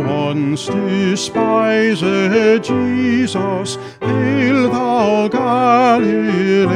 [0.00, 2.00] most despised
[2.64, 6.72] Jesus, hail thou Galilean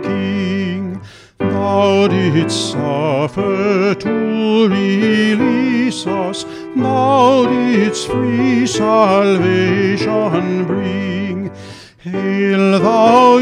[0.00, 1.00] King.
[1.38, 6.44] Thou didst suffer to release us,
[6.76, 11.50] thou didst free salvation bring.
[11.98, 13.38] Hail thou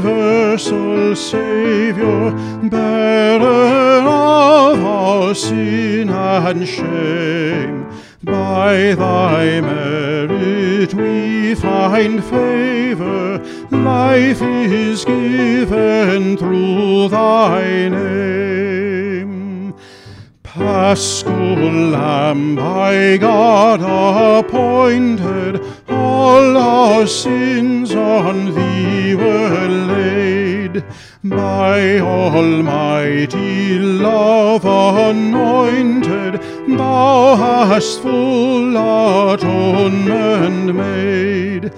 [0.00, 2.32] universal Saviour,
[2.70, 7.86] bearer of our sin and shame.
[8.22, 13.38] By thy merit we find favor,
[13.70, 19.74] life is given through thy name.
[20.42, 29.39] Paschal Lamb by God appointed, all our sins on thee were.
[31.22, 36.40] By almighty love anointed,
[36.78, 38.76] thou hast full
[39.32, 41.72] atonement made.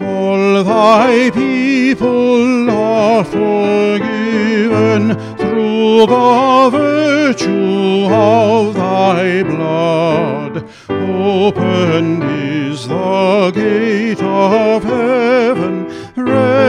[0.00, 5.02] All thy people are forgiven
[5.36, 10.54] through the virtue of thy blood.
[10.88, 15.67] Opened is the gate of heaven,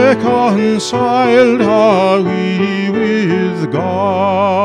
[0.09, 4.55] reconciled are we with God.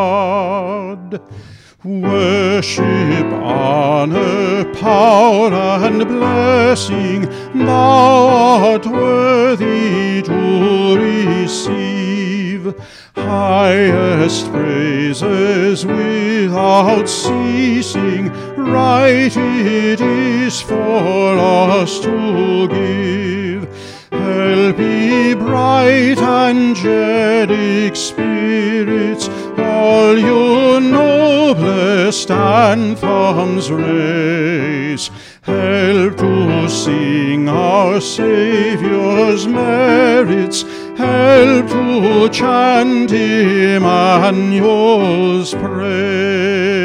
[1.84, 5.52] Worship, honor, power,
[5.86, 8.26] and blessing, thou
[8.68, 12.74] art worthy to receive.
[13.14, 23.43] Highest praises without ceasing, right it is for us to give.
[24.24, 29.28] Help ye bright angelic spirits,
[29.58, 35.10] all you noblest anthems raise.
[35.42, 40.62] Help to sing our Saviour's merits,
[40.96, 43.92] help to chant Emmanuel's
[45.52, 46.83] praise.